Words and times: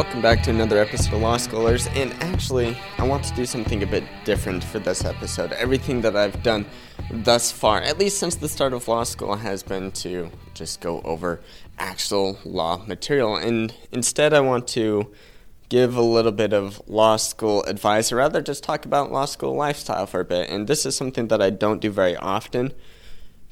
welcome 0.00 0.22
back 0.22 0.42
to 0.42 0.48
another 0.48 0.78
episode 0.78 1.12
of 1.12 1.20
Law 1.20 1.36
Schoolers. 1.36 1.86
And 1.94 2.14
actually, 2.22 2.74
I 2.96 3.06
want 3.06 3.22
to 3.24 3.34
do 3.34 3.44
something 3.44 3.82
a 3.82 3.86
bit 3.86 4.02
different 4.24 4.64
for 4.64 4.78
this 4.78 5.04
episode. 5.04 5.52
Everything 5.52 6.00
that 6.00 6.16
I've 6.16 6.42
done 6.42 6.64
thus 7.10 7.52
far, 7.52 7.82
at 7.82 7.98
least 7.98 8.18
since 8.18 8.34
the 8.34 8.48
start 8.48 8.72
of 8.72 8.88
law 8.88 9.04
school, 9.04 9.36
has 9.36 9.62
been 9.62 9.92
to 9.92 10.30
just 10.54 10.80
go 10.80 11.02
over 11.02 11.42
actual 11.78 12.38
law 12.46 12.82
material. 12.86 13.36
And 13.36 13.74
instead, 13.92 14.32
I 14.32 14.40
want 14.40 14.66
to 14.68 15.12
give 15.68 15.94
a 15.98 16.02
little 16.02 16.32
bit 16.32 16.54
of 16.54 16.80
law 16.88 17.16
school 17.16 17.62
advice, 17.64 18.10
or 18.10 18.16
rather, 18.16 18.40
just 18.40 18.64
talk 18.64 18.86
about 18.86 19.12
law 19.12 19.26
school 19.26 19.54
lifestyle 19.54 20.06
for 20.06 20.20
a 20.20 20.24
bit. 20.24 20.48
And 20.48 20.66
this 20.66 20.86
is 20.86 20.96
something 20.96 21.28
that 21.28 21.42
I 21.42 21.50
don't 21.50 21.82
do 21.82 21.90
very 21.90 22.16
often 22.16 22.72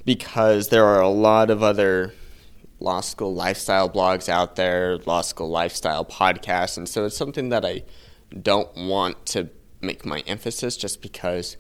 because 0.07 0.71
there 0.71 0.87
are 0.87 1.03
a 1.03 1.11
lot 1.11 1.51
of 1.51 1.63
other 1.63 2.15
law 2.81 3.01
school 3.01 3.35
lifestyle 3.35 3.89
blogs 3.89 4.29
out 4.29 4.57
there, 4.57 4.99
law 4.99 5.21
school 5.21 5.49
lifestyle 5.49 6.05
podcasts, 6.05 6.77
and 6.77 6.89
so 6.89 7.07
it's 7.07 7.17
something 7.17 7.49
that 7.49 7.65
I 7.65 7.83
don't 8.43 8.75
want 8.77 9.27
to 9.27 9.51
make 9.81 10.05
my 10.05 10.21
emphasis 10.21 10.77
just 10.77 11.03
because 11.03 11.57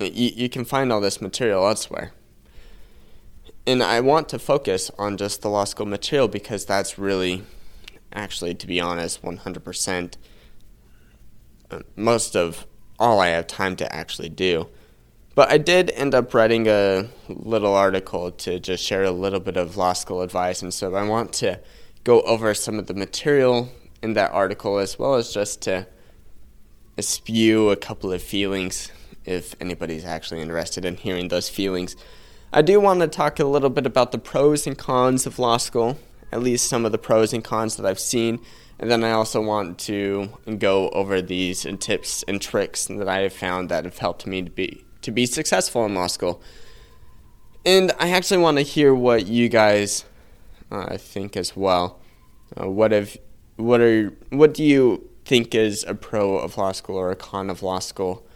you, 0.00 0.30
you 0.34 0.48
can 0.48 0.64
find 0.64 0.92
all 0.92 1.00
this 1.00 1.20
material 1.20 1.66
elsewhere. 1.66 2.12
And 3.66 3.82
I 3.82 4.00
want 4.00 4.28
to 4.30 4.38
focus 4.38 4.90
on 4.98 5.16
just 5.16 5.42
the 5.42 5.48
law 5.48 5.64
school 5.64 5.86
material 5.86 6.28
because 6.28 6.66
that's 6.66 6.98
really, 6.98 7.44
actually, 8.12 8.54
to 8.54 8.66
be 8.66 8.80
honest, 8.80 9.22
100% 9.22 10.16
uh, 11.70 11.80
most 11.96 12.36
of 12.36 12.66
all 12.98 13.20
I 13.20 13.28
have 13.28 13.46
time 13.46 13.76
to 13.76 13.94
actually 13.94 14.28
do. 14.28 14.68
But 15.34 15.50
I 15.50 15.58
did 15.58 15.90
end 15.90 16.14
up 16.14 16.32
writing 16.32 16.68
a 16.68 17.08
little 17.28 17.74
article 17.74 18.30
to 18.30 18.60
just 18.60 18.84
share 18.84 19.02
a 19.02 19.10
little 19.10 19.40
bit 19.40 19.56
of 19.56 19.76
law 19.76 19.92
school 19.92 20.22
advice, 20.22 20.62
and 20.62 20.72
so 20.72 20.94
I 20.94 21.02
want 21.08 21.32
to 21.34 21.58
go 22.04 22.20
over 22.22 22.54
some 22.54 22.78
of 22.78 22.86
the 22.86 22.94
material 22.94 23.68
in 24.00 24.12
that 24.12 24.30
article 24.30 24.78
as 24.78 24.98
well 24.98 25.14
as 25.14 25.32
just 25.32 25.62
to 25.62 25.86
spew 27.00 27.70
a 27.70 27.76
couple 27.76 28.12
of 28.12 28.22
feelings 28.22 28.92
if 29.24 29.56
anybody's 29.60 30.04
actually 30.04 30.40
interested 30.40 30.84
in 30.84 30.96
hearing 30.96 31.28
those 31.28 31.48
feelings. 31.48 31.96
I 32.52 32.62
do 32.62 32.78
want 32.78 33.00
to 33.00 33.08
talk 33.08 33.40
a 33.40 33.44
little 33.44 33.70
bit 33.70 33.86
about 33.86 34.12
the 34.12 34.18
pros 34.18 34.66
and 34.66 34.78
cons 34.78 35.26
of 35.26 35.40
law 35.40 35.56
school, 35.56 35.98
at 36.30 36.42
least 36.42 36.68
some 36.68 36.84
of 36.84 36.92
the 36.92 36.98
pros 36.98 37.32
and 37.32 37.42
cons 37.42 37.76
that 37.76 37.86
I've 37.86 37.98
seen. 37.98 38.38
And 38.78 38.88
then 38.90 39.02
I 39.02 39.10
also 39.10 39.40
want 39.40 39.78
to 39.80 40.28
go 40.58 40.90
over 40.90 41.20
these 41.20 41.66
tips 41.80 42.22
and 42.28 42.40
tricks 42.40 42.84
that 42.86 43.08
I 43.08 43.20
have 43.20 43.32
found 43.32 43.70
that 43.70 43.84
have 43.84 43.98
helped 43.98 44.26
me 44.26 44.42
to 44.42 44.50
be 44.50 44.84
to 45.04 45.10
be 45.10 45.26
successful 45.26 45.86
in 45.86 45.94
law 45.94 46.06
school. 46.06 46.42
And 47.64 47.92
I 47.98 48.10
actually 48.10 48.38
want 48.38 48.58
to 48.58 48.62
hear 48.62 48.94
what 48.94 49.26
you 49.26 49.48
guys 49.48 50.04
uh, 50.70 50.98
think 50.98 51.36
as 51.36 51.56
well. 51.56 52.00
Uh, 52.60 52.68
what 52.68 52.92
have 52.92 53.16
what 53.56 53.80
are 53.80 54.10
what 54.30 54.52
do 54.52 54.64
you 54.64 55.08
think 55.24 55.54
is 55.54 55.84
a 55.84 55.94
pro 55.94 56.36
of 56.36 56.58
law 56.58 56.72
school 56.72 56.96
or 56.96 57.10
a 57.10 57.16
con 57.16 57.48
of 57.48 57.62
law 57.62 57.78
school? 57.78 58.26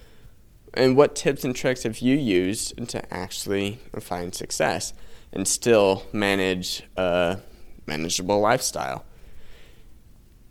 And 0.74 0.96
what 0.96 1.16
tips 1.16 1.44
and 1.44 1.54
tricks 1.54 1.82
have 1.82 1.98
you 1.98 2.16
used 2.16 2.88
to 2.88 3.14
actually 3.14 3.80
find 4.00 4.34
success 4.34 4.92
and 5.32 5.48
still 5.48 6.04
manage 6.12 6.82
a 6.96 7.38
manageable 7.86 8.40
lifestyle? 8.40 9.04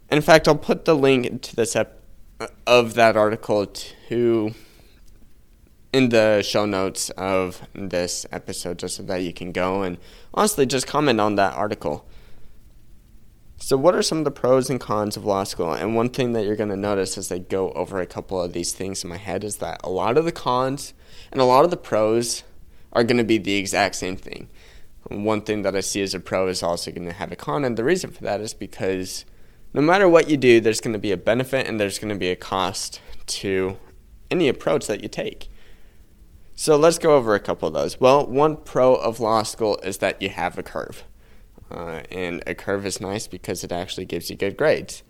In 0.09 0.21
fact, 0.21 0.47
I'll 0.47 0.55
put 0.55 0.85
the 0.85 0.95
link 0.95 1.41
to 1.43 1.55
this 1.55 1.75
ep- 1.75 2.01
of 2.65 2.93
that 2.95 3.17
article 3.17 3.65
to 3.65 4.53
in 5.93 6.09
the 6.09 6.41
show 6.41 6.65
notes 6.65 7.09
of 7.11 7.61
this 7.73 8.25
episode 8.31 8.79
just 8.79 8.97
so 8.97 9.03
that 9.03 9.23
you 9.23 9.33
can 9.33 9.51
go 9.51 9.83
and 9.83 9.97
honestly 10.33 10.65
just 10.65 10.87
comment 10.87 11.19
on 11.19 11.35
that 11.35 11.53
article. 11.53 12.05
So, 13.59 13.75
what 13.75 13.95
are 13.95 14.03
some 14.03 14.19
of 14.19 14.23
the 14.23 14.31
pros 14.31 14.69
and 14.69 14.79
cons 14.79 15.17
of 15.17 15.25
law 15.25 15.43
school? 15.43 15.73
And 15.73 15.95
one 15.95 16.09
thing 16.09 16.33
that 16.33 16.45
you're 16.45 16.55
going 16.55 16.69
to 16.69 16.77
notice 16.77 17.17
as 17.17 17.31
I 17.31 17.39
go 17.39 17.71
over 17.71 17.99
a 17.99 18.05
couple 18.05 18.41
of 18.41 18.53
these 18.53 18.71
things 18.71 19.03
in 19.03 19.09
my 19.09 19.17
head 19.17 19.43
is 19.43 19.57
that 19.57 19.81
a 19.83 19.89
lot 19.89 20.17
of 20.17 20.25
the 20.25 20.31
cons 20.31 20.93
and 21.31 21.41
a 21.41 21.45
lot 21.45 21.65
of 21.65 21.71
the 21.71 21.77
pros 21.77 22.43
are 22.93 23.03
going 23.03 23.17
to 23.17 23.23
be 23.23 23.39
the 23.39 23.55
exact 23.55 23.95
same 23.95 24.15
thing. 24.15 24.49
One 25.09 25.41
thing 25.41 25.63
that 25.63 25.75
I 25.75 25.79
see 25.79 26.01
as 26.01 26.13
a 26.13 26.19
pro 26.19 26.47
is 26.47 26.61
also 26.61 26.91
going 26.91 27.07
to 27.07 27.13
have 27.13 27.31
a 27.31 27.35
con, 27.35 27.63
and 27.63 27.77
the 27.77 27.83
reason 27.83 28.11
for 28.11 28.23
that 28.25 28.41
is 28.41 28.53
because 28.53 29.25
no 29.73 29.81
matter 29.81 30.07
what 30.07 30.29
you 30.29 30.37
do, 30.37 30.59
there's 30.59 30.81
going 30.81 30.93
to 30.93 30.99
be 30.99 31.11
a 31.11 31.17
benefit 31.17 31.67
and 31.67 31.79
there's 31.79 31.97
going 31.97 32.13
to 32.13 32.19
be 32.19 32.29
a 32.29 32.35
cost 32.35 33.01
to 33.27 33.77
any 34.29 34.47
approach 34.47 34.87
that 34.87 35.01
you 35.01 35.09
take. 35.09 35.49
So 36.59 36.75
let's 36.75 36.97
go 36.97 37.15
over 37.15 37.35
a 37.35 37.39
couple 37.39 37.67
of 37.67 37.75
those. 37.75 37.99
Well, 37.99 38.25
one 38.25 38.57
pro 38.57 38.95
of 38.95 39.19
law 39.19 39.43
school 39.43 39.77
is 39.83 39.99
that 39.99 40.19
you 40.19 40.29
have 40.29 40.57
a 40.57 40.63
curve. 40.63 41.03
Uh, 41.69 42.01
and 42.09 42.41
a 42.47 42.55
curve 42.55 42.83
is 42.83 42.99
nice 42.99 43.27
because 43.27 43.63
it 43.63 43.71
actually 43.71 44.05
gives 44.05 44.31
you 44.31 44.35
good 44.35 44.57
grades. 44.57 45.03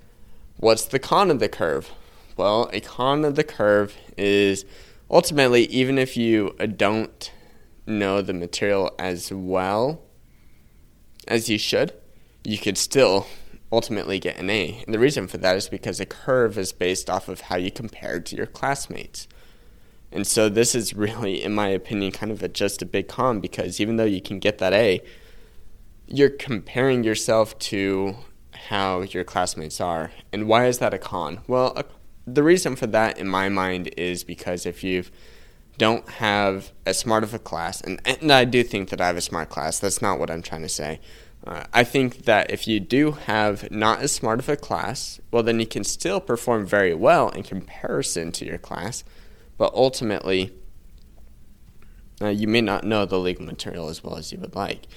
What's 0.57 0.83
the 0.83 0.99
con 0.99 1.31
of 1.31 1.39
the 1.39 1.47
curve? 1.47 1.91
Well, 2.35 2.69
a 2.73 2.81
con 2.81 3.23
of 3.23 3.35
the 3.35 3.45
curve 3.45 3.95
is 4.17 4.65
ultimately, 5.09 5.67
even 5.67 5.97
if 5.97 6.17
you 6.17 6.53
don't 6.75 7.31
know 7.85 8.21
the 8.21 8.33
material 8.33 8.93
as 8.99 9.31
well 9.31 10.01
as 11.29 11.47
you 11.47 11.57
should, 11.57 11.93
you 12.43 12.57
could 12.57 12.77
still 12.77 13.25
ultimately 13.71 14.19
get 14.19 14.35
an 14.35 14.49
A. 14.49 14.83
And 14.85 14.93
the 14.93 14.99
reason 14.99 15.29
for 15.29 15.37
that 15.37 15.55
is 15.55 15.69
because 15.69 16.01
a 16.01 16.05
curve 16.05 16.57
is 16.57 16.73
based 16.73 17.09
off 17.09 17.29
of 17.29 17.39
how 17.39 17.55
you 17.55 17.71
compare 17.71 18.19
to 18.19 18.35
your 18.35 18.47
classmates. 18.47 19.29
And 20.12 20.25
so 20.25 20.50
this 20.50 20.73
is 20.73 20.94
really, 20.94 21.44
in 21.44 21.53
my 21.53 21.68
opinion, 21.68 22.12
kind 22.12 22.31
of 22.31 22.41
a, 22.41 22.47
just 22.47 22.81
a 22.81 22.85
big 22.85 23.07
con 23.07 23.40
because 23.40 23.79
even 23.79 23.97
though 23.97 24.06
you 24.06 24.22
can 24.22 24.40
get 24.40 24.57
that 24.59 24.73
A, 24.73 25.01
you're 26.07 26.29
comparing 26.29 27.03
yourself 27.03 27.57
to 27.59 28.16
how 28.69 29.01
your 29.01 29.23
classmates 29.23 29.81
are. 29.81 30.12
And 30.31 30.47
why 30.47 30.66
is 30.68 30.79
that 30.79 30.94
a 30.94 30.97
con? 30.97 31.41
Well, 31.47 31.73
a, 31.75 31.85
the 32.25 32.44
reason 32.44 32.75
for 32.75 32.88
that, 32.88 33.18
in 33.18 33.28
my 33.28 33.50
mind, 33.50 33.90
is 33.97 34.23
because 34.23 34.66
if 34.66 34.84
you 34.84 35.03
don't 35.78 36.07
have 36.09 36.72
as 36.85 36.97
smart 36.97 37.24
of 37.24 37.34
a 37.34 37.39
class, 37.39 37.81
and, 37.81 38.01
and 38.06 38.31
I 38.31 38.45
do 38.45 38.63
think 38.63 38.89
that 38.89 39.01
I 39.01 39.07
have 39.07 39.18
a 39.18 39.22
smart 39.22 39.50
class, 39.50 39.79
that's 39.79 40.01
not 40.01 40.19
what 40.19 40.31
I'm 40.31 40.41
trying 40.41 40.63
to 40.63 40.69
say. 40.69 41.00
Uh, 41.45 41.63
I 41.74 41.84
think 41.84 42.25
that 42.25 42.51
if 42.51 42.68
you 42.68 42.79
do 42.79 43.12
have 43.12 43.69
not 43.72 44.01
as 44.01 44.12
smart 44.12 44.39
of 44.39 44.50
a 44.50 44.57
class, 44.57 45.22
well, 45.31 45.44
then 45.44 45.59
you 45.59 45.68
can 45.68 45.84
still 45.84 46.19
perform 46.19 46.66
very 46.66 46.94
well 46.94 47.29
in 47.29 47.44
comparison 47.44 48.31
to 48.34 48.45
your 48.45 48.57
class 48.57 49.03
but 49.57 49.73
ultimately, 49.73 50.51
uh, 52.22 52.29
you 52.29 52.47
may 52.47 52.62
not 52.62 52.84
know 52.84 53.06
the 53.06 53.19
legal 53.19 53.45
material 53.45 53.90
as 53.90 54.03
well 54.03 54.16
as 54.16 54.31
you 54.31 54.40
would 54.40 54.56
like. 54.56 54.88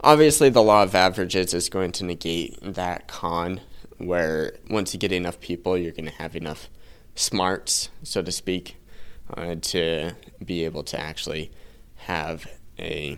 Obviously, 0.00 0.48
the 0.48 0.62
law 0.62 0.82
of 0.82 0.94
averages 0.94 1.54
is 1.54 1.68
going 1.68 1.92
to 1.92 2.04
negate 2.04 2.58
that 2.60 3.06
con, 3.06 3.60
where 3.98 4.52
once 4.68 4.92
you 4.92 4.98
get 4.98 5.12
enough 5.12 5.40
people, 5.40 5.78
you're 5.78 5.92
going 5.92 6.06
to 6.06 6.10
have 6.12 6.34
enough 6.34 6.68
smarts, 7.14 7.88
so 8.02 8.22
to 8.22 8.32
speak, 8.32 8.76
uh, 9.34 9.54
to 9.60 10.12
be 10.44 10.64
able 10.64 10.82
to 10.82 10.98
actually 10.98 11.50
have 11.96 12.46
a 12.78 13.16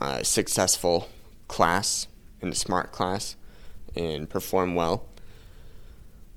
uh, 0.00 0.22
successful 0.22 1.08
class 1.48 2.08
and 2.40 2.52
a 2.52 2.56
smart 2.56 2.92
class 2.92 3.36
and 3.94 4.28
perform 4.28 4.74
well. 4.74 5.06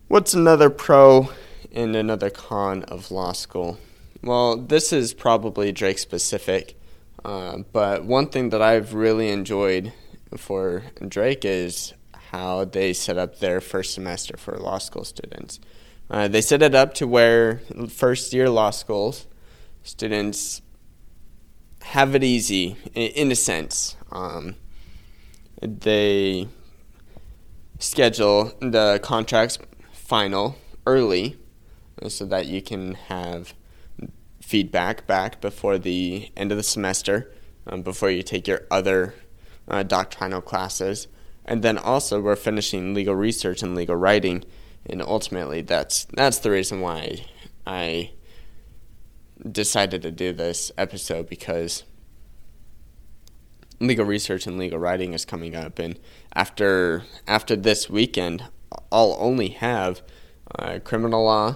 What's 0.07 0.33
another 0.33 0.69
pro 0.69 1.29
and 1.71 1.95
another 1.95 2.29
con 2.29 2.83
of 2.83 3.11
law 3.11 3.31
school? 3.31 3.77
Well, 4.21 4.57
this 4.57 4.91
is 4.91 5.13
probably 5.13 5.71
Drake 5.71 5.99
specific, 5.99 6.79
uh, 7.23 7.59
but 7.71 8.05
one 8.05 8.27
thing 8.27 8.49
that 8.49 8.61
I've 8.61 8.93
really 8.93 9.29
enjoyed 9.29 9.93
for 10.37 10.83
Drake 11.07 11.45
is 11.45 11.93
how 12.31 12.65
they 12.65 12.93
set 12.93 13.17
up 13.17 13.39
their 13.39 13.61
first 13.61 13.93
semester 13.93 14.37
for 14.37 14.57
law 14.57 14.77
school 14.77 15.03
students. 15.03 15.59
Uh, 16.09 16.27
they 16.27 16.41
set 16.41 16.61
it 16.61 16.75
up 16.75 16.93
to 16.95 17.07
where 17.07 17.61
first 17.87 18.33
year 18.33 18.49
law 18.49 18.71
schools 18.71 19.27
students 19.83 20.61
have 21.81 22.13
it 22.15 22.23
easy 22.23 22.75
in 22.93 23.31
a 23.31 23.35
sense. 23.35 23.95
Um, 24.11 24.55
they 25.61 26.47
schedule 27.79 28.53
the 28.59 28.99
contracts 29.01 29.57
final 29.91 30.57
early 30.85 31.37
so 32.07 32.25
that 32.25 32.47
you 32.47 32.61
can 32.61 32.93
have 32.93 33.53
feedback 34.41 35.05
back 35.05 35.41
before 35.41 35.77
the 35.77 36.31
end 36.37 36.51
of 36.51 36.57
the 36.57 36.63
semester, 36.63 37.31
um, 37.67 37.81
before 37.81 38.09
you 38.09 38.23
take 38.23 38.47
your 38.47 38.61
other 38.71 39.13
uh, 39.67 39.83
doctrinal 39.83 40.41
classes. 40.41 41.07
And 41.45 41.63
then 41.63 41.77
also, 41.77 42.21
we're 42.21 42.35
finishing 42.35 42.93
legal 42.93 43.15
research 43.15 43.63
and 43.63 43.75
legal 43.75 43.95
writing, 43.95 44.43
and 44.85 45.01
ultimately, 45.01 45.61
that's 45.61 46.05
that's 46.05 46.37
the 46.39 46.51
reason 46.51 46.79
why 46.79 47.25
I 47.65 48.11
decided 49.49 50.01
to 50.03 50.11
do 50.11 50.31
this 50.31 50.71
episode 50.77 51.27
because 51.27 51.83
legal 53.79 54.05
research 54.05 54.45
and 54.45 54.59
legal 54.59 54.77
writing 54.77 55.13
is 55.13 55.25
coming 55.25 55.55
up, 55.55 55.79
and 55.79 55.99
after 56.33 57.03
after 57.27 57.55
this 57.55 57.89
weekend, 57.89 58.43
I'll 58.91 59.17
only 59.19 59.49
have 59.49 60.03
uh, 60.55 60.79
criminal 60.83 61.25
law, 61.25 61.55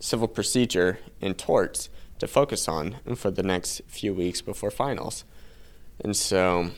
civil 0.00 0.28
procedure, 0.28 0.98
and 1.20 1.38
torts 1.38 1.88
to 2.18 2.26
focus 2.26 2.68
on 2.68 2.96
for 3.14 3.30
the 3.30 3.42
next 3.42 3.82
few 3.86 4.12
weeks 4.12 4.40
before 4.40 4.70
finals. 4.70 5.24
And 6.02 6.16
so 6.16 6.70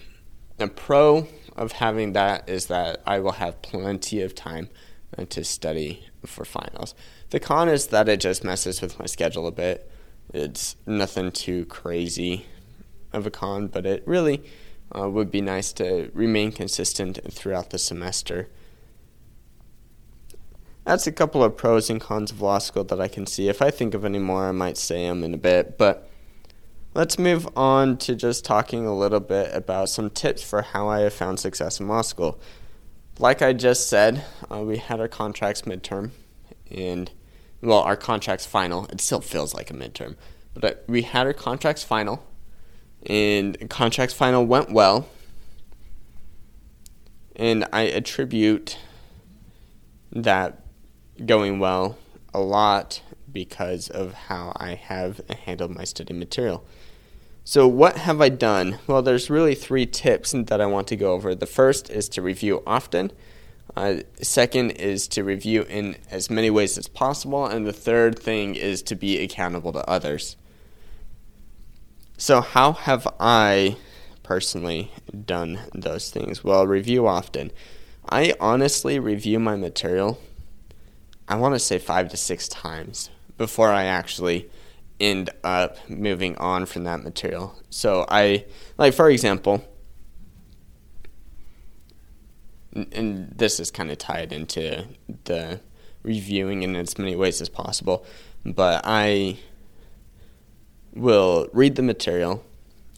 the 0.59 0.69
pro 0.69 1.27
of 1.57 1.73
having 1.73 2.13
that 2.13 2.49
is 2.49 2.67
that 2.67 3.03
I 3.07 3.19
will 3.21 3.33
have 3.33 3.63
plenty 3.63 4.21
of 4.23 4.35
time 4.35 4.69
uh, 5.17 5.25
to 5.31 5.45
study 5.45 6.07
for 6.27 6.45
finals. 6.45 6.95
The 7.31 7.41
con 7.41 7.69
is 7.69 7.89
that 7.89 8.09
it 8.09 8.21
just 8.21 8.45
messes 8.45 8.81
with 8.81 8.99
my 8.99 9.07
schedule 9.07 9.47
a 9.47 9.53
bit. 9.53 9.91
It's 10.33 10.77
nothing 10.87 11.33
too 11.33 11.67
crazy 11.67 12.47
of 13.13 13.27
a 13.27 13.31
con, 13.31 13.69
but 13.69 13.87
it 13.87 14.03
really 14.07 14.43
uh, 14.97 15.09
would 15.09 15.31
be 15.31 15.41
nice 15.41 15.73
to 15.75 16.11
remain 16.15 16.53
consistent 16.53 17.19
throughout 17.33 17.71
the 17.71 17.79
semester. 17.79 18.49
That's 20.85 21.07
a 21.07 21.13
couple 21.13 21.45
of 21.45 21.57
pros 21.57 21.89
and 21.91 22.01
cons 22.01 22.33
of 22.33 22.41
law 22.41 22.59
school 22.59 22.85
that 22.85 23.01
I 23.01 23.09
can 23.09 23.27
see. 23.27 23.49
If 23.49 23.63
I 23.63 23.71
think 23.71 23.95
of 23.95 24.05
any 24.05 24.19
more, 24.19 24.49
I 24.49 24.53
might 24.53 24.77
say 24.77 25.07
them 25.07 25.23
in 25.23 25.33
a 25.33 25.39
bit. 25.39 25.79
But 25.79 26.09
let's 26.95 27.19
move 27.19 27.49
on 27.57 27.97
to 27.99 28.17
just 28.17 28.45
talking 28.45 28.85
a 28.85 28.97
little 28.97 29.21
bit 29.21 29.55
about 29.55 29.89
some 29.89 30.11
tips 30.11 30.43
for 30.43 30.63
how 30.63 30.89
I 30.89 31.01
have 31.01 31.13
found 31.13 31.39
success 31.39 31.79
in 31.79 31.87
law 31.87 32.03
school. 32.03 32.41
Like 33.19 33.43
I 33.43 33.53
just 33.53 33.89
said, 33.89 34.25
uh, 34.51 34.61
we 34.61 34.79
had 34.79 34.99
our 34.99 35.09
contracts 35.09 35.63
midterm, 35.63 36.11
and 36.71 37.11
well, 37.61 37.81
our 37.81 37.97
contracts 37.97 38.47
final. 38.47 38.87
It 38.87 39.01
still 39.01 39.21
feels 39.21 39.55
like 39.55 39.71
a 39.71 39.75
midterm, 39.75 40.17
but 40.55 40.65
uh, 40.65 40.75
we 40.89 41.03
had 41.03 41.27
our 41.27 41.33
contracts 41.33 41.85
final, 41.85 42.27
and 43.07 43.71
contracts 43.71 44.15
final 44.15 44.45
went 44.45 44.73
well. 44.73 45.09
And 47.37 47.67
I 47.73 47.83
attribute 47.83 48.79
that 50.11 50.62
going 51.25 51.59
well 51.59 51.99
a 52.35 52.41
lot 52.41 53.03
because 53.33 53.89
of 53.89 54.15
how 54.15 54.53
I 54.57 54.75
have 54.75 55.21
handled 55.45 55.75
my 55.75 55.85
study 55.85 56.15
material. 56.15 56.65
So, 57.45 57.67
what 57.67 57.97
have 57.99 58.21
I 58.21 58.29
done? 58.29 58.79
Well, 58.87 59.03
there's 59.03 59.29
really 59.29 59.55
three 59.55 59.87
tips 59.87 60.33
that 60.33 60.61
I 60.61 60.67
want 60.67 60.87
to 60.89 60.97
go 60.97 61.13
over. 61.13 61.35
The 61.35 61.47
first 61.47 61.91
is 61.91 62.09
to 62.11 62.23
review 62.23 62.63
often. 62.67 63.11
Uh, 63.77 63.97
second 64.21 64.73
is 64.73 65.09
to 65.09 65.25
review 65.25 65.63
in 65.63 65.97
as 66.11 66.31
many 66.31 66.51
ways 66.51 66.79
as 66.79 66.87
possible. 66.89 67.47
And 67.47 67.67
the 67.67 67.73
third 67.73 68.19
thing 68.19 68.55
is 68.55 68.83
to 68.83 68.95
be 68.95 69.21
accountable 69.23 69.73
to 69.73 69.89
others. 69.91 70.37
So, 72.17 72.41
how 72.41 72.73
have 72.75 73.09
I 73.19 73.77
personally 74.23 74.93
done 75.27 75.59
those 75.75 76.11
things? 76.11 76.45
Well, 76.45 76.67
review 76.67 77.09
often. 77.09 77.51
I 78.09 78.35
honestly 78.39 79.01
review 79.01 79.41
my 79.41 79.57
material 79.57 80.21
I 81.29 81.37
want 81.37 81.55
to 81.55 81.59
say 81.59 81.79
five 81.79 82.09
to 82.11 82.17
six 82.17 82.49
times 82.49 83.11
before 83.39 83.71
I 83.71 83.85
actually 83.85 84.51
end 85.01 85.31
up 85.43 85.77
moving 85.89 86.37
on 86.37 86.67
from 86.67 86.85
that 86.85 87.03
material. 87.03 87.55
So 87.71 88.07
I, 88.09 88.45
like, 88.79 88.95
for 88.95 89.11
example, 89.11 89.65
and 92.73 93.33
this 93.37 93.61
is 93.61 93.71
kind 93.71 93.91
of 93.91 93.99
tied 93.99 94.33
into 94.33 94.87
the 95.25 95.61
reviewing 96.03 96.63
in 96.63 96.75
as 96.77 96.99
many 96.99 97.17
ways 97.17 97.41
as 97.41 97.49
possible, 97.49 98.05
but 98.45 98.83
I 98.85 99.39
will 100.95 101.49
read 101.53 101.77
the 101.77 101.83
material, 101.83 102.45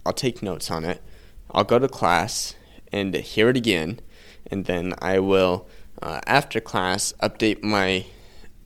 I'll 0.05 0.13
take 0.13 0.43
notes 0.43 0.71
on 0.71 0.85
it, 0.85 1.03
I'll 1.51 1.65
go 1.65 1.79
to 1.79 1.89
class 1.89 2.55
and 2.93 3.15
hear 3.15 3.49
it 3.49 3.57
again, 3.57 4.01
and 4.51 4.65
then 4.67 4.95
I 4.99 5.19
will, 5.19 5.67
uh, 6.03 6.21
after 6.27 6.61
class, 6.61 7.13
update 7.23 7.63
my 7.63 8.07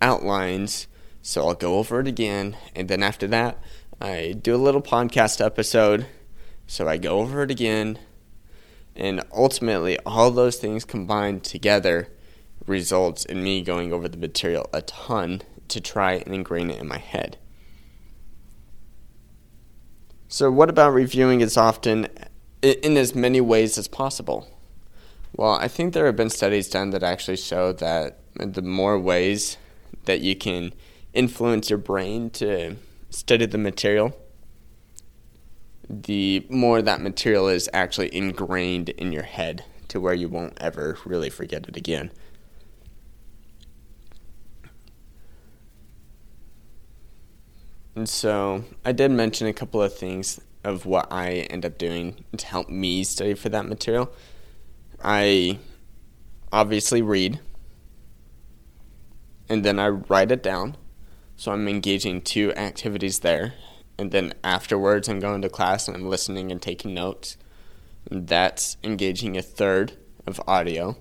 outlines. 0.01 0.87
So 1.23 1.47
I'll 1.47 1.55
go 1.55 1.79
over 1.79 2.01
it 2.01 2.07
again, 2.07 2.57
and 2.75 2.89
then 2.89 3.03
after 3.03 3.27
that, 3.29 3.59
I 4.01 4.35
do 4.41 4.55
a 4.55 4.57
little 4.57 4.81
podcast 4.81 5.45
episode. 5.45 6.07
So 6.67 6.89
I 6.89 6.97
go 6.97 7.19
over 7.19 7.43
it 7.43 7.51
again, 7.51 7.99
and 8.95 9.23
ultimately, 9.33 9.99
all 10.07 10.31
those 10.31 10.57
things 10.57 10.85
combined 10.85 11.45
together 11.45 12.09
results 12.67 13.25
in 13.25 13.43
me 13.43 13.63
going 13.63 13.93
over 13.93 14.09
the 14.09 14.19
material 14.19 14.69
a 14.73 14.83
ton 14.83 15.43
to 15.69 15.81
try 15.81 16.15
and 16.15 16.35
ingrain 16.35 16.71
it 16.71 16.81
in 16.81 16.89
my 16.89 16.99
head. 16.99 17.39
So, 20.29 20.51
what 20.51 20.69
about 20.69 20.93
reviewing 20.93 21.43
as 21.43 21.57
often 21.57 22.09
in 22.61 22.97
as 22.97 23.15
many 23.15 23.41
ways 23.41 23.79
as 23.79 23.89
possible? 23.89 24.49
Well, 25.37 25.53
I 25.55 25.69
think 25.69 25.95
there 25.95 26.07
have 26.07 26.17
been 26.17 26.31
studies 26.31 26.69
done 26.69 26.91
that 26.91 27.03
actually 27.03 27.37
show 27.37 27.73
that 27.75 28.19
the 28.35 28.63
more 28.63 28.99
ways 28.99 29.57
that 30.05 30.21
you 30.21 30.37
can 30.37 30.73
influence 31.13 31.71
your 31.71 31.79
brain 31.79 32.31
to 32.31 32.77
study 33.11 33.47
the 33.47 33.59
material, 33.59 34.17
the 35.89 36.47
more 36.51 36.83
that 36.83 37.01
material 37.01 37.49
is 37.49 37.69
actually 37.73 38.15
ingrained 38.15 38.91
in 38.91 39.13
your 39.13 39.23
head 39.23 39.65
to 39.89 40.01
where 40.01 40.15
you 40.15 40.29
won't 40.29 40.57
ever 40.61 40.99
really 41.05 41.31
forget 41.31 41.67
it 41.67 41.77
again. 41.77 42.11
And 47.95 48.09
so 48.09 48.65
I 48.85 48.93
did 48.93 49.11
mention 49.11 49.49
a 49.49 49.53
couple 49.53 49.83
of 49.83 49.93
things 49.97 50.41
of 50.63 50.87
what 50.87 51.11
I 51.11 51.47
end 51.51 51.65
up 51.65 51.79
doing 51.79 52.25
to 52.37 52.47
help 52.47 52.69
me 52.69 53.03
study 53.03 53.35
for 53.35 53.49
that 53.49 53.67
material. 53.67 54.13
I 55.03 55.59
obviously 56.53 57.03
read 57.03 57.41
and 59.49 59.65
then 59.65 59.79
I 59.79 59.89
write 59.89 60.31
it 60.31 60.43
down. 60.43 60.77
So 61.37 61.53
I'm 61.53 61.69
engaging 61.69 62.23
two 62.23 62.53
activities 62.55 63.21
there. 63.21 63.55
And 63.99 64.11
then 64.11 64.35
afterwards, 64.45 65.09
I'm 65.09 65.21
going 65.21 65.43
to 65.43 65.49
class 65.49 65.89
and 65.89 65.97
I'm 65.97 66.09
listening 66.09 66.51
and 66.53 66.61
taking 66.61 66.95
notes. 66.95 67.37
And 68.11 68.29
that's 68.29 68.77
engaging 68.83 69.37
a 69.37 69.43
third 69.43 69.93
of 70.27 70.41
audio. 70.47 70.97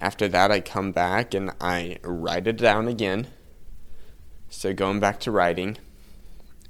After 0.00 0.28
that, 0.28 0.50
I 0.50 0.60
come 0.60 0.92
back 0.92 1.34
and 1.34 1.52
I 1.60 1.98
write 2.02 2.46
it 2.46 2.56
down 2.56 2.88
again. 2.88 3.28
So 4.48 4.72
going 4.72 5.00
back 5.00 5.20
to 5.20 5.30
writing. 5.30 5.78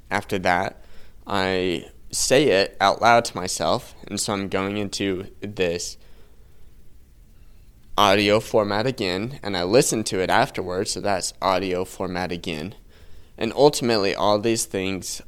After 0.09 0.37
that, 0.39 0.83
I 1.25 1.89
say 2.11 2.49
it 2.49 2.77
out 2.79 3.01
loud 3.01 3.25
to 3.25 3.35
myself. 3.35 3.95
And 4.07 4.19
so 4.19 4.33
I'm 4.33 4.47
going 4.47 4.77
into 4.77 5.27
this 5.41 5.97
audio 7.97 8.39
format 8.39 8.87
again, 8.87 9.39
and 9.43 9.55
I 9.55 9.63
listen 9.63 10.03
to 10.05 10.19
it 10.19 10.29
afterwards, 10.29 10.91
so 10.91 11.01
that's 11.01 11.33
audio 11.41 11.85
format 11.85 12.31
again. 12.31 12.75
And 13.37 13.53
ultimately, 13.55 14.15
all 14.15 14.39
these 14.39 14.65
things, 14.65 15.21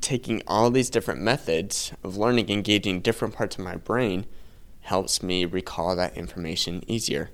taking 0.00 0.42
all 0.46 0.70
these 0.70 0.90
different 0.90 1.20
methods 1.20 1.92
of 2.02 2.16
learning, 2.16 2.50
engaging 2.50 3.00
different 3.00 3.34
parts 3.34 3.56
of 3.56 3.64
my 3.64 3.76
brain, 3.76 4.26
helps 4.80 5.22
me 5.22 5.44
recall 5.44 5.96
that 5.96 6.16
information 6.16 6.82
easier. 6.86 7.30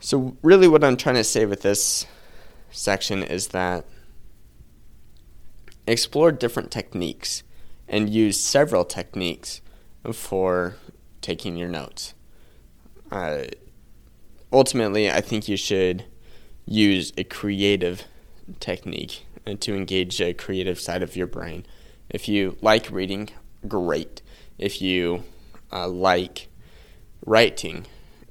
So, 0.00 0.36
really, 0.42 0.68
what 0.68 0.84
I'm 0.84 0.96
trying 0.96 1.16
to 1.16 1.24
say 1.24 1.46
with 1.46 1.62
this 1.62 2.06
section 2.70 3.22
is 3.22 3.48
that 3.48 3.86
explore 5.86 6.32
different 6.32 6.70
techniques 6.70 7.42
and 7.88 8.10
use 8.10 8.38
several 8.38 8.84
techniques 8.84 9.60
for 10.12 10.76
taking 11.26 11.56
your 11.56 11.68
notes. 11.68 12.14
Uh, 13.10 13.42
ultimately, 14.52 15.10
I 15.10 15.20
think 15.20 15.48
you 15.48 15.56
should 15.56 16.04
use 16.64 17.12
a 17.16 17.24
creative 17.24 18.04
technique 18.60 19.26
to 19.58 19.74
engage 19.74 20.20
a 20.20 20.34
creative 20.34 20.78
side 20.78 21.02
of 21.02 21.16
your 21.16 21.26
brain. 21.26 21.66
If 22.08 22.28
you 22.28 22.56
like 22.60 22.92
reading, 22.92 23.30
great. 23.66 24.22
If 24.56 24.80
you 24.80 25.24
uh, 25.72 25.88
like 25.88 26.46
writing, 27.24 27.86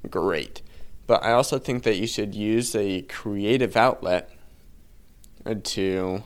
great. 0.08 0.62
But 1.06 1.22
I 1.22 1.32
also 1.32 1.58
think 1.58 1.82
that 1.82 1.96
you 1.96 2.06
should 2.06 2.34
use 2.34 2.74
a 2.74 3.02
creative 3.02 3.76
outlet 3.76 4.30
to 5.64 6.24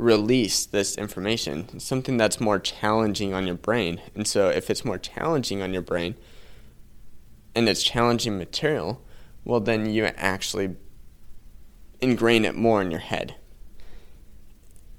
release 0.00 0.64
this 0.64 0.96
information, 0.96 1.78
something 1.78 2.16
that's 2.16 2.40
more 2.40 2.58
challenging 2.58 3.34
on 3.34 3.46
your 3.46 3.54
brain. 3.54 4.00
And 4.14 4.26
so, 4.26 4.48
if 4.48 4.70
it's 4.70 4.84
more 4.84 4.98
challenging 4.98 5.60
on 5.60 5.72
your 5.72 5.82
brain 5.82 6.14
and 7.54 7.68
it's 7.68 7.82
challenging 7.82 8.38
material, 8.38 9.02
well, 9.44 9.60
then 9.60 9.90
you 9.90 10.06
actually 10.06 10.76
ingrain 12.00 12.44
it 12.44 12.54
more 12.54 12.80
in 12.80 12.90
your 12.90 13.00
head. 13.00 13.36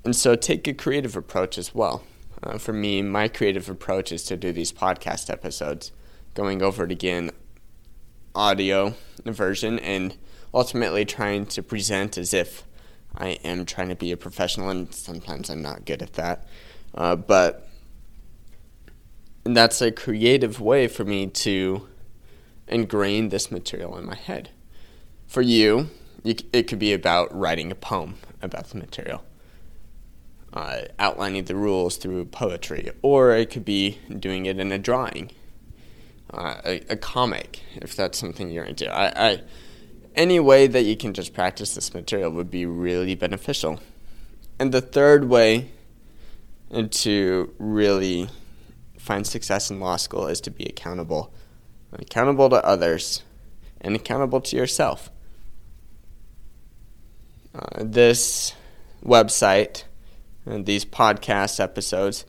And 0.06 0.16
so, 0.16 0.36
take 0.36 0.68
a 0.68 0.74
creative 0.74 1.18
approach 1.18 1.58
as 1.58 1.74
well. 1.74 2.04
Uh, 2.44 2.58
for 2.58 2.74
me, 2.74 3.02
my 3.02 3.28
creative 3.28 3.70
approach 3.70 4.12
is 4.12 4.24
to 4.26 4.38
do 4.38 4.52
these 4.52 4.72
podcast 4.72 5.30
episodes, 5.30 5.92
going 6.36 6.62
over 6.62 6.86
it 6.86 6.92
again, 6.92 7.32
audio 8.36 8.96
version, 9.26 9.80
and 9.80 10.16
ultimately 10.54 11.06
trying 11.06 11.46
to 11.46 11.64
present 11.64 12.18
as 12.18 12.34
if 12.34 12.66
I 13.16 13.30
am 13.44 13.66
trying 13.66 13.90
to 13.90 13.96
be 13.96 14.12
a 14.12 14.18
professional, 14.18 14.70
and 14.70 14.94
sometimes 14.94 15.50
I'm 15.50 15.62
not 15.62 15.86
good 15.86 16.02
at 16.02 16.14
that. 16.14 16.48
Uh, 16.96 17.16
but 17.16 17.68
that's 19.44 19.82
a 19.82 19.92
creative 19.92 20.60
way 20.62 20.88
for 20.88 21.04
me 21.04 21.28
to 21.28 21.88
ingrain 22.68 23.30
this 23.30 23.52
material 23.52 23.98
in 23.98 24.06
my 24.06 24.16
head. 24.16 24.50
For 25.28 25.42
you, 25.42 25.90
you, 26.24 26.36
it 26.54 26.64
could 26.68 26.80
be 26.80 26.94
about 26.94 27.34
writing 27.38 27.72
a 27.72 27.76
poem 27.76 28.16
about 28.42 28.68
the 28.70 28.78
material. 28.78 29.24
uh, 30.54 30.82
outlining 31.00 31.46
the 31.46 31.56
rules 31.56 31.98
through 31.98 32.26
poetry, 32.26 32.92
or 33.02 33.32
it 33.32 33.50
could 33.50 33.66
be 33.66 34.00
doing 34.20 34.46
it 34.46 34.60
in 34.60 34.72
a 34.72 34.78
drawing, 34.78 35.32
uh, 36.34 36.62
a, 36.66 36.82
a, 36.90 36.96
comic, 36.98 37.62
if 37.76 37.96
that's 37.96 38.18
something 38.18 38.50
you're 38.52 38.66
into. 38.66 38.90
I, 38.94 39.30
I, 39.30 39.42
any 40.16 40.40
way 40.40 40.68
that 40.68 40.84
you 40.84 40.96
can 40.96 41.14
just 41.14 41.34
practice 41.34 41.76
this 41.76 41.94
material 41.94 42.32
would 42.32 42.52
be 42.52 42.66
really 42.66 43.16
beneficial. 43.16 43.80
And 44.60 44.72
the 44.72 44.82
third 44.82 45.26
way 45.26 45.70
to 46.90 47.54
really 47.58 48.30
find 48.98 49.26
success 49.26 49.70
in 49.70 49.80
law 49.80 49.98
school 49.98 50.28
is 50.28 50.40
to 50.42 50.52
be 50.52 50.66
accountable, 50.66 51.34
accountable 51.94 52.50
to 52.50 52.64
others, 52.66 53.24
and 53.82 53.96
accountable 53.96 54.42
to 54.42 54.56
yourself. 54.56 55.10
Uh, 57.54 57.84
this 57.84 58.54
website 59.04 59.84
and 60.46 60.66
these 60.66 60.86
podcast 60.86 61.60
episodes 61.60 62.26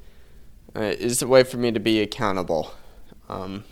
uh, 0.75 0.81
is 0.81 1.23
a 1.23 1.29
way 1.29 1.45
for 1.45 1.59
me 1.59 1.71
to 1.71 1.79
be 1.79 2.01
accountable. 2.01 2.73
Um, 3.29 3.65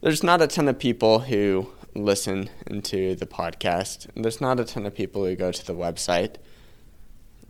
there's 0.00 0.22
not 0.22 0.40
a 0.40 0.46
ton 0.46 0.68
of 0.68 0.78
people 0.78 1.20
who 1.20 1.68
listen 1.94 2.50
into 2.66 3.14
the 3.14 3.26
podcast. 3.26 4.06
There's 4.14 4.40
not 4.40 4.60
a 4.60 4.64
ton 4.64 4.86
of 4.86 4.94
people 4.94 5.24
who 5.24 5.34
go 5.34 5.52
to 5.52 5.66
the 5.66 5.74
website. 5.74 6.36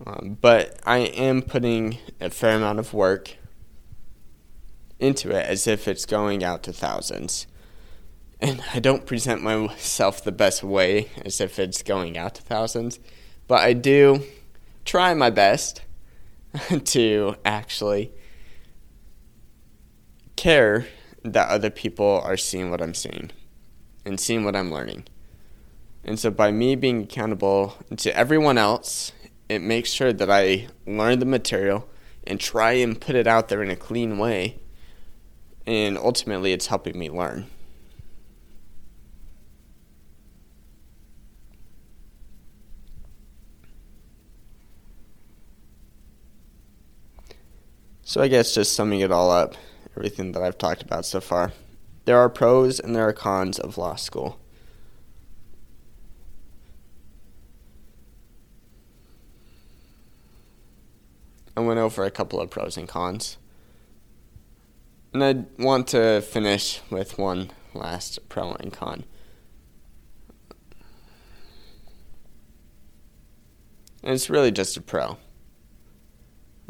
Um, 0.05 0.37
but 0.41 0.79
I 0.85 0.99
am 0.99 1.41
putting 1.41 1.97
a 2.19 2.29
fair 2.29 2.55
amount 2.55 2.79
of 2.79 2.93
work 2.93 3.35
into 4.99 5.29
it 5.31 5.45
as 5.45 5.67
if 5.67 5.87
it's 5.87 6.05
going 6.05 6.43
out 6.43 6.63
to 6.63 6.73
thousands. 6.73 7.47
And 8.39 8.63
I 8.73 8.79
don't 8.79 9.05
present 9.05 9.43
myself 9.43 10.23
the 10.23 10.31
best 10.31 10.63
way 10.63 11.09
as 11.23 11.39
if 11.39 11.59
it's 11.59 11.83
going 11.83 12.17
out 12.17 12.35
to 12.35 12.41
thousands, 12.41 12.99
but 13.47 13.59
I 13.59 13.73
do 13.73 14.23
try 14.83 15.13
my 15.13 15.29
best 15.29 15.83
to 16.85 17.35
actually 17.45 18.11
care 20.35 20.87
that 21.23 21.49
other 21.49 21.69
people 21.69 22.19
are 22.23 22.37
seeing 22.37 22.71
what 22.71 22.81
I'm 22.81 22.95
seeing 22.95 23.29
and 24.05 24.19
seeing 24.19 24.43
what 24.43 24.55
I'm 24.55 24.71
learning. 24.71 25.05
And 26.03 26.19
so 26.19 26.31
by 26.31 26.51
me 26.51 26.75
being 26.75 27.03
accountable 27.03 27.75
to 27.97 28.15
everyone 28.17 28.57
else, 28.57 29.11
it 29.49 29.61
makes 29.61 29.91
sure 29.91 30.13
that 30.13 30.31
I 30.31 30.67
learn 30.87 31.19
the 31.19 31.25
material 31.25 31.87
and 32.25 32.39
try 32.39 32.73
and 32.73 32.99
put 32.99 33.15
it 33.15 33.27
out 33.27 33.49
there 33.49 33.61
in 33.61 33.69
a 33.69 33.75
clean 33.75 34.17
way. 34.17 34.59
And 35.67 35.97
ultimately, 35.97 36.53
it's 36.53 36.67
helping 36.67 36.97
me 36.97 37.09
learn. 37.09 37.47
So, 48.03 48.21
I 48.21 48.27
guess 48.27 48.53
just 48.53 48.73
summing 48.73 49.01
it 49.01 49.11
all 49.11 49.29
up, 49.31 49.55
everything 49.95 50.31
that 50.31 50.41
I've 50.41 50.57
talked 50.57 50.81
about 50.81 51.05
so 51.05 51.21
far, 51.21 51.53
there 52.05 52.17
are 52.17 52.29
pros 52.29 52.79
and 52.79 52.95
there 52.95 53.07
are 53.07 53.13
cons 53.13 53.59
of 53.59 53.77
law 53.77 53.95
school. 53.95 54.39
I 61.55 61.59
went 61.59 61.79
over 61.79 62.03
a 62.03 62.11
couple 62.11 62.39
of 62.39 62.49
pros 62.49 62.77
and 62.77 62.87
cons. 62.87 63.37
And 65.13 65.23
I 65.23 65.45
want 65.61 65.87
to 65.89 66.21
finish 66.21 66.81
with 66.89 67.17
one 67.17 67.51
last 67.73 68.29
pro 68.29 68.53
and 68.53 68.71
con. 68.71 69.03
And 74.03 74.13
it's 74.13 74.29
really 74.29 74.51
just 74.51 74.77
a 74.77 74.81
pro. 74.81 75.17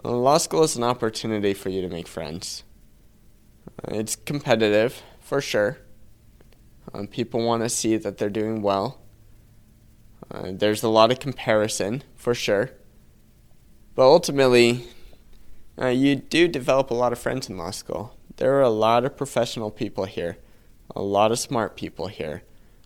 Law 0.04 0.40
school 0.40 0.64
is 0.64 0.76
an 0.76 0.84
opportunity 0.84 1.54
for 1.54 1.70
you 1.70 1.82
to 1.82 1.88
make 1.88 2.08
friends. 2.08 2.64
It's 3.88 4.16
competitive, 4.16 5.04
for 5.32 5.40
sure. 5.40 5.78
Um, 6.94 7.08
people 7.08 7.42
want 7.42 7.64
to 7.64 7.70
see 7.70 7.96
that 7.96 8.18
they're 8.18 8.30
doing 8.30 8.62
well. 8.62 9.00
Uh, 10.30 10.52
there's 10.52 10.84
a 10.84 10.90
lot 10.90 11.10
of 11.10 11.20
comparison, 11.20 12.04
for 12.18 12.36
sure. 12.36 12.72
But 13.96 14.02
ultimately, 14.02 14.88
uh, 15.82 15.88
you 15.88 16.18
do 16.18 16.50
develop 16.50 16.92
a 16.92 16.94
lot 16.96 17.14
of 17.14 17.18
friends 17.18 17.48
in 17.48 17.56
law 17.56 17.72
school. 17.72 18.18
There 18.36 18.56
are 18.56 18.62
a 18.62 18.70
lot 18.70 19.06
of 19.06 19.16
professional 19.16 19.72
people 19.72 20.04
here, 20.04 20.38
a 20.94 21.02
lot 21.02 21.32
of 21.32 21.40
smart 21.40 21.78
people 21.78 22.08
here, 22.08 22.44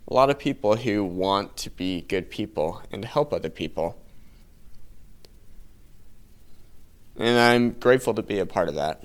a 0.07 0.13
lot 0.13 0.29
of 0.29 0.37
people 0.37 0.75
who 0.75 1.03
want 1.03 1.57
to 1.57 1.71
be 1.71 2.01
good 2.01 2.29
people 2.29 2.83
and 2.91 3.05
help 3.05 3.33
other 3.33 3.49
people. 3.49 3.99
and 7.17 7.39
I'm 7.39 7.71
grateful 7.71 8.13
to 8.13 8.21
be 8.21 8.37
a 8.37 8.45
part 8.45 8.69
of 8.69 8.75
that. 8.75 9.03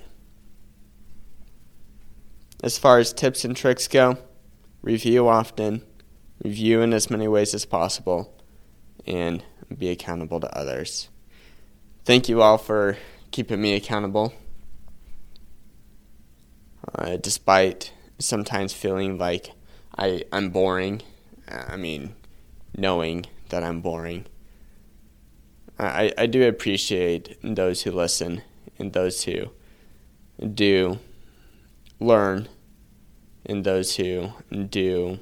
As 2.63 2.77
far 2.77 2.99
as 2.99 3.11
tips 3.11 3.43
and 3.43 3.57
tricks 3.57 3.87
go, 3.87 4.19
review 4.83 5.27
often, 5.27 5.81
review 6.43 6.81
in 6.81 6.93
as 6.93 7.09
many 7.09 7.27
ways 7.27 7.55
as 7.55 7.65
possible, 7.65 8.39
and 9.07 9.43
be 9.75 9.89
accountable 9.89 10.39
to 10.39 10.57
others. 10.57 11.09
Thank 12.05 12.29
you 12.29 12.43
all 12.43 12.59
for 12.59 12.97
keeping 13.31 13.61
me 13.61 13.73
accountable. 13.73 14.33
Uh, 16.93 17.17
despite 17.17 17.93
sometimes 18.19 18.73
feeling 18.73 19.17
like 19.17 19.51
I, 19.97 20.23
I'm 20.31 20.51
boring, 20.51 21.01
I 21.47 21.77
mean, 21.77 22.15
knowing 22.77 23.25
that 23.49 23.63
I'm 23.63 23.81
boring. 23.81 24.25
I, 25.79 26.13
I 26.15 26.25
do 26.27 26.47
appreciate 26.47 27.37
those 27.41 27.81
who 27.81 27.91
listen 27.91 28.43
and 28.77 28.93
those 28.93 29.23
who 29.23 29.49
do 30.53 30.99
learn 32.01 32.49
and 33.45 33.63
those 33.63 33.95
who 33.95 34.31
do 34.51 35.19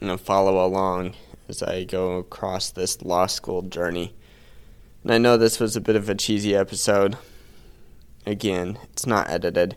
you 0.00 0.06
know, 0.06 0.16
follow 0.16 0.64
along 0.64 1.14
as 1.48 1.62
I 1.62 1.84
go 1.84 2.16
across 2.16 2.70
this 2.70 3.02
law 3.02 3.26
school 3.26 3.62
journey. 3.62 4.14
And 5.02 5.12
I 5.12 5.18
know 5.18 5.36
this 5.36 5.60
was 5.60 5.76
a 5.76 5.80
bit 5.80 5.96
of 5.96 6.08
a 6.08 6.14
cheesy 6.14 6.54
episode. 6.54 7.16
Again, 8.26 8.78
it's 8.84 9.06
not 9.06 9.28
edited, 9.28 9.76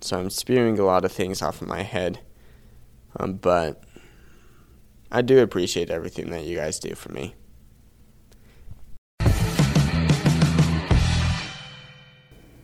so 0.00 0.18
I'm 0.18 0.30
spewing 0.30 0.78
a 0.78 0.84
lot 0.84 1.04
of 1.04 1.12
things 1.12 1.42
off 1.42 1.60
of 1.60 1.68
my 1.68 1.82
head. 1.82 2.20
Um, 3.16 3.34
but 3.34 3.84
I 5.12 5.22
do 5.22 5.40
appreciate 5.40 5.90
everything 5.90 6.30
that 6.30 6.44
you 6.44 6.56
guys 6.56 6.78
do 6.78 6.94
for 6.94 7.12
me. 7.12 7.34